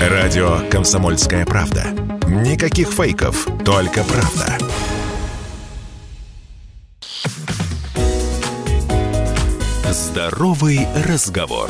Радио 0.00 0.60
«Комсомольская 0.70 1.44
правда». 1.44 1.84
Никаких 2.26 2.88
фейков, 2.88 3.46
только 3.66 4.02
правда. 4.02 4.56
Здоровый 9.90 10.88
разговор. 11.06 11.68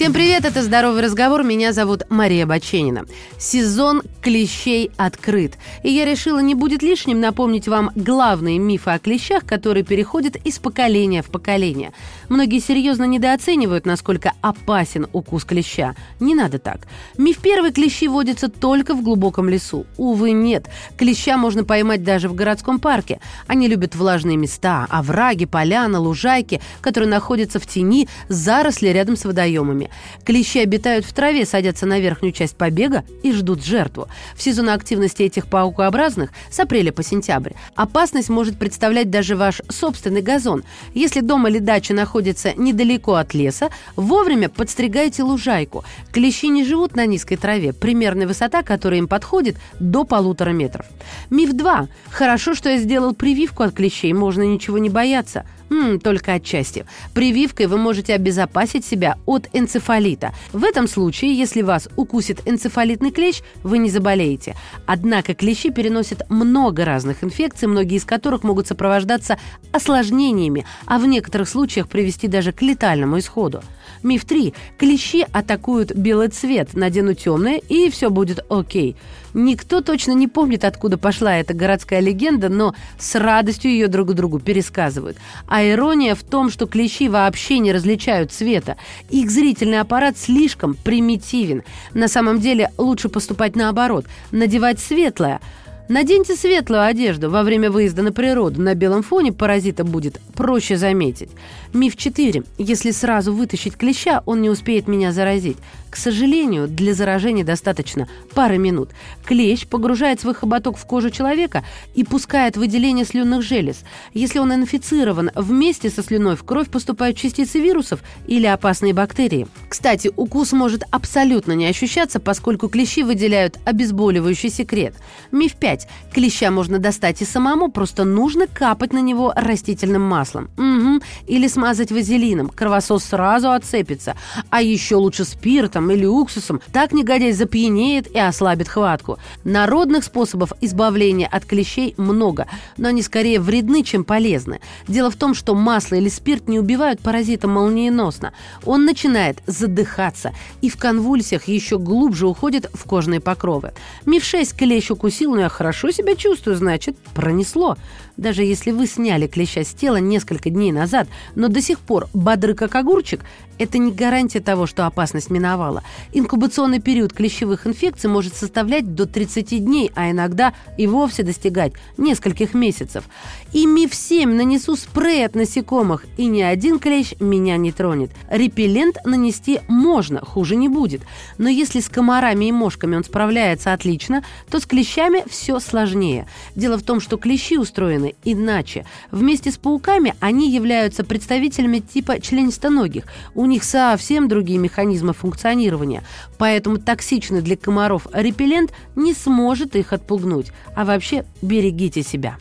Всем 0.00 0.14
привет, 0.14 0.46
это 0.46 0.62
«Здоровый 0.62 1.02
разговор», 1.02 1.42
меня 1.42 1.74
зовут 1.74 2.04
Мария 2.08 2.46
Баченина. 2.46 3.04
Сезон 3.36 4.00
клещей 4.22 4.90
открыт, 4.96 5.58
и 5.82 5.90
я 5.90 6.06
решила, 6.06 6.38
не 6.38 6.54
будет 6.54 6.82
лишним 6.82 7.20
напомнить 7.20 7.68
вам 7.68 7.90
главные 7.94 8.58
мифы 8.58 8.92
о 8.92 8.98
клещах, 8.98 9.44
которые 9.44 9.84
переходят 9.84 10.36
из 10.36 10.58
поколения 10.58 11.20
в 11.20 11.26
поколение. 11.26 11.92
Многие 12.30 12.60
серьезно 12.60 13.04
недооценивают, 13.04 13.84
насколько 13.84 14.32
опасен 14.40 15.06
укус 15.12 15.44
клеща. 15.44 15.94
Не 16.18 16.34
надо 16.34 16.58
так. 16.58 16.86
Миф 17.18 17.36
первый– 17.42 17.70
клещи 17.74 18.08
водятся 18.08 18.48
только 18.48 18.94
в 18.94 19.02
глубоком 19.02 19.50
лесу. 19.50 19.84
Увы, 19.98 20.30
нет. 20.30 20.70
Клеща 20.96 21.36
можно 21.36 21.62
поймать 21.62 22.02
даже 22.04 22.30
в 22.30 22.34
городском 22.34 22.80
парке. 22.80 23.20
Они 23.46 23.68
любят 23.68 23.94
влажные 23.94 24.38
места, 24.38 24.86
овраги, 24.88 25.44
поляны, 25.44 25.98
лужайки, 25.98 26.62
которые 26.80 27.10
находятся 27.10 27.60
в 27.60 27.66
тени, 27.66 28.08
заросли 28.28 28.88
рядом 28.88 29.16
с 29.16 29.26
водоемами. 29.26 29.89
Клещи 30.24 30.58
обитают 30.58 31.04
в 31.04 31.12
траве, 31.12 31.44
садятся 31.44 31.86
на 31.86 31.98
верхнюю 31.98 32.32
часть 32.32 32.56
побега 32.56 33.04
и 33.22 33.32
ждут 33.32 33.64
жертву. 33.64 34.08
В 34.34 34.42
сезон 34.42 34.70
активности 34.70 35.22
этих 35.22 35.46
паукообразных 35.46 36.30
с 36.50 36.58
апреля 36.60 36.92
по 36.92 37.02
сентябрь 37.02 37.52
опасность 37.74 38.28
может 38.28 38.58
представлять 38.58 39.10
даже 39.10 39.36
ваш 39.36 39.62
собственный 39.68 40.22
газон. 40.22 40.64
Если 40.94 41.20
дом 41.20 41.46
или 41.48 41.58
дача 41.58 41.94
находится 41.94 42.52
недалеко 42.54 43.14
от 43.14 43.34
леса, 43.34 43.70
вовремя 43.96 44.48
подстригайте 44.48 45.22
лужайку. 45.22 45.84
Клещи 46.12 46.46
не 46.46 46.64
живут 46.64 46.96
на 46.96 47.06
низкой 47.06 47.36
траве, 47.36 47.72
примерная 47.72 48.26
высота, 48.26 48.62
которая 48.62 48.98
им 48.98 49.08
подходит, 49.08 49.56
до 49.78 50.04
полутора 50.04 50.50
метров. 50.50 50.86
Миф 51.30 51.52
2. 51.52 51.88
Хорошо, 52.10 52.54
что 52.54 52.70
я 52.70 52.78
сделал 52.78 53.14
прививку 53.14 53.62
от 53.62 53.74
клещей, 53.74 54.12
можно 54.12 54.42
ничего 54.42 54.78
не 54.78 54.90
бояться. 54.90 55.44
М, 55.70 56.00
только 56.00 56.34
отчасти. 56.34 56.84
Прививкой 57.14 57.66
вы 57.66 57.78
можете 57.78 58.14
обезопасить 58.14 58.84
себя 58.84 59.18
от 59.24 59.48
энцефалита. 59.52 60.34
В 60.52 60.64
этом 60.64 60.88
случае, 60.88 61.32
если 61.32 61.62
вас 61.62 61.88
укусит 61.96 62.40
энцефалитный 62.44 63.12
клещ, 63.12 63.42
вы 63.62 63.78
не 63.78 63.88
заболеете. 63.88 64.56
Однако 64.86 65.34
клещи 65.34 65.70
переносят 65.70 66.28
много 66.28 66.84
разных 66.84 67.22
инфекций, 67.22 67.68
многие 67.68 67.96
из 67.96 68.04
которых 68.04 68.42
могут 68.42 68.66
сопровождаться 68.66 69.38
осложнениями, 69.72 70.66
а 70.86 70.98
в 70.98 71.06
некоторых 71.06 71.48
случаях 71.48 71.88
привести 71.88 72.26
даже 72.26 72.52
к 72.52 72.62
летальному 72.62 73.18
исходу. 73.18 73.62
Миф 74.02 74.24
3. 74.24 74.54
Клещи 74.78 75.26
атакуют 75.32 75.94
белый 75.94 76.28
цвет, 76.28 76.74
надену 76.74 77.14
темное, 77.14 77.60
и 77.68 77.90
все 77.90 78.10
будет 78.10 78.44
окей. 78.50 78.96
Никто 79.34 79.80
точно 79.80 80.12
не 80.12 80.28
помнит, 80.28 80.64
откуда 80.64 80.98
пошла 80.98 81.36
эта 81.36 81.54
городская 81.54 82.00
легенда, 82.00 82.48
но 82.48 82.74
с 82.98 83.14
радостью 83.18 83.70
ее 83.70 83.88
друг 83.88 84.14
другу 84.14 84.40
пересказывают. 84.40 85.16
А 85.46 85.64
ирония 85.64 86.14
в 86.14 86.22
том, 86.22 86.50
что 86.50 86.66
клещи 86.66 87.08
вообще 87.08 87.58
не 87.58 87.72
различают 87.72 88.32
цвета. 88.32 88.76
Их 89.08 89.30
зрительный 89.30 89.80
аппарат 89.80 90.18
слишком 90.18 90.74
примитивен. 90.74 91.62
На 91.94 92.08
самом 92.08 92.40
деле 92.40 92.70
лучше 92.78 93.08
поступать 93.08 93.56
наоборот. 93.56 94.06
Надевать 94.30 94.80
светлое– 94.80 95.40
Наденьте 95.90 96.36
светлую 96.36 96.84
одежду 96.84 97.30
во 97.30 97.42
время 97.42 97.68
выезда 97.68 98.02
на 98.02 98.12
природу. 98.12 98.62
На 98.62 98.76
белом 98.76 99.02
фоне 99.02 99.32
паразита 99.32 99.82
будет 99.82 100.20
проще 100.36 100.76
заметить. 100.76 101.30
Миф 101.72 101.96
4. 101.96 102.44
Если 102.58 102.92
сразу 102.92 103.34
вытащить 103.34 103.76
клеща, 103.76 104.22
он 104.24 104.40
не 104.40 104.50
успеет 104.50 104.86
меня 104.86 105.10
заразить. 105.10 105.56
К 105.90 105.96
сожалению, 105.96 106.68
для 106.68 106.94
заражения 106.94 107.44
достаточно 107.44 108.08
пары 108.32 108.58
минут. 108.58 108.90
Клещ 109.24 109.66
погружает 109.66 110.20
свой 110.20 110.34
хоботок 110.34 110.76
в 110.76 110.86
кожу 110.86 111.10
человека 111.10 111.64
и 111.96 112.04
пускает 112.04 112.56
выделение 112.56 113.04
слюнных 113.04 113.42
желез. 113.42 113.82
Если 114.14 114.38
он 114.38 114.54
инфицирован, 114.54 115.32
вместе 115.34 115.90
со 115.90 116.04
слюной 116.04 116.36
в 116.36 116.44
кровь 116.44 116.70
поступают 116.70 117.16
частицы 117.16 117.58
вирусов 117.58 118.00
или 118.28 118.46
опасные 118.46 118.94
бактерии. 118.94 119.48
Кстати, 119.68 120.12
укус 120.14 120.52
может 120.52 120.84
абсолютно 120.92 121.52
не 121.52 121.66
ощущаться, 121.66 122.20
поскольку 122.20 122.68
клещи 122.68 123.02
выделяют 123.02 123.58
обезболивающий 123.64 124.50
секрет. 124.50 124.94
Миф 125.32 125.56
5. 125.56 125.79
Клеща 126.12 126.50
можно 126.50 126.78
достать 126.78 127.22
и 127.22 127.24
самому, 127.24 127.70
просто 127.70 128.04
нужно 128.04 128.46
капать 128.46 128.92
на 128.92 129.00
него 129.00 129.32
растительным 129.36 130.02
маслом. 130.02 130.50
Угу. 130.56 131.02
Или 131.26 131.48
смазать 131.48 131.92
вазелином. 131.92 132.48
Кровосос 132.48 133.04
сразу 133.04 133.50
отцепится. 133.50 134.16
А 134.50 134.62
еще 134.62 134.96
лучше 134.96 135.24
спиртом 135.24 135.90
или 135.90 136.04
уксусом, 136.04 136.60
так 136.72 136.92
негодяй 136.92 137.32
запьянеет 137.32 138.10
и 138.14 138.18
ослабит 138.18 138.68
хватку. 138.68 139.18
Народных 139.44 140.04
способов 140.04 140.52
избавления 140.60 141.28
от 141.28 141.44
клещей 141.44 141.94
много, 141.96 142.46
но 142.76 142.88
они 142.88 143.02
скорее 143.02 143.40
вредны, 143.40 143.82
чем 143.82 144.04
полезны. 144.04 144.60
Дело 144.88 145.10
в 145.10 145.16
том, 145.16 145.34
что 145.34 145.54
масло 145.54 145.96
или 145.96 146.08
спирт 146.08 146.48
не 146.48 146.58
убивают 146.58 147.00
паразита 147.00 147.48
молниеносно. 147.48 148.32
Он 148.64 148.84
начинает 148.84 149.38
задыхаться 149.46 150.32
и 150.60 150.68
в 150.68 150.76
конвульсиях 150.76 151.48
еще 151.48 151.78
глубже 151.78 152.26
уходит 152.26 152.70
в 152.74 152.84
кожные 152.84 153.20
покровы. 153.20 153.72
Миф 154.06 154.24
6 154.24 154.56
клещ 154.56 154.90
укусил, 154.90 155.34
но 155.34 155.40
я 155.42 155.48
хорошо 155.48 155.69
себя 155.72 156.16
чувствую, 156.16 156.56
значит, 156.56 156.96
пронесло. 157.14 157.76
Даже 158.16 158.44
если 158.44 158.70
вы 158.70 158.86
сняли 158.86 159.26
клеща 159.26 159.64
с 159.64 159.72
тела 159.72 159.96
несколько 159.96 160.50
дней 160.50 160.72
назад, 160.72 161.08
но 161.34 161.48
до 161.48 161.62
сих 161.62 161.78
пор 161.78 162.08
бодры 162.12 162.54
как 162.54 162.74
огурчик, 162.74 163.20
это 163.60 163.76
не 163.76 163.92
гарантия 163.92 164.40
того, 164.40 164.66
что 164.66 164.86
опасность 164.86 165.30
миновала. 165.30 165.82
Инкубационный 166.12 166.80
период 166.80 167.12
клещевых 167.12 167.66
инфекций 167.66 168.08
может 168.08 168.34
составлять 168.34 168.94
до 168.94 169.06
30 169.06 169.62
дней, 169.62 169.92
а 169.94 170.10
иногда 170.10 170.54
и 170.78 170.86
вовсе 170.86 171.22
достигать 171.22 171.74
нескольких 171.98 172.54
месяцев. 172.54 173.04
И 173.52 173.66
МИФ-7 173.66 174.26
нанесу 174.26 174.76
спрей 174.76 175.26
от 175.26 175.34
насекомых, 175.34 176.06
и 176.16 176.26
ни 176.26 176.40
один 176.40 176.78
клещ 176.78 177.12
меня 177.20 177.58
не 177.58 177.70
тронет. 177.70 178.10
Репеллент 178.30 178.96
нанести 179.04 179.60
можно, 179.68 180.24
хуже 180.24 180.56
не 180.56 180.70
будет. 180.70 181.02
Но 181.36 181.50
если 181.50 181.80
с 181.80 181.90
комарами 181.90 182.46
и 182.46 182.52
мошками 182.52 182.96
он 182.96 183.04
справляется 183.04 183.74
отлично, 183.74 184.24
то 184.50 184.58
с 184.58 184.64
клещами 184.64 185.22
все 185.28 185.59
сложнее. 185.60 186.26
Дело 186.54 186.78
в 186.78 186.82
том, 186.82 187.00
что 187.00 187.16
клещи 187.16 187.56
устроены 187.56 188.14
иначе. 188.24 188.86
Вместе 189.10 189.50
с 189.50 189.56
пауками 189.56 190.14
они 190.20 190.50
являются 190.50 191.04
представителями 191.04 191.78
типа 191.78 192.20
членистоногих. 192.20 193.04
У 193.34 193.46
них 193.46 193.64
совсем 193.64 194.28
другие 194.28 194.58
механизмы 194.58 195.12
функционирования, 195.12 196.02
поэтому 196.38 196.78
токсичный 196.78 197.42
для 197.42 197.56
комаров 197.56 198.06
репеллент 198.12 198.72
не 198.96 199.14
сможет 199.14 199.76
их 199.76 199.92
отпугнуть. 199.92 200.52
А 200.74 200.84
вообще 200.84 201.24
берегите 201.42 202.02
себя. 202.02 202.38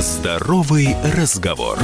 Здоровый 0.00 0.96
разговор. 1.16 1.78